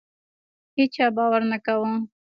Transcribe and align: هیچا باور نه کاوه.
هیچا 0.77 1.05
باور 1.15 1.41
نه 1.51 1.57
کاوه. 1.65 1.93